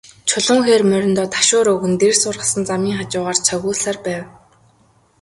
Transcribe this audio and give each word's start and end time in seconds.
Чулуун 0.29 0.61
хээр 0.67 0.83
мориндоо 0.91 1.27
ташуур 1.35 1.67
өгөн, 1.75 1.93
дэрс 2.01 2.21
ургасан 2.29 2.63
замын 2.69 2.97
хажуугаар 2.97 3.39
цогиулсаар 3.47 3.97
байв. 4.05 4.23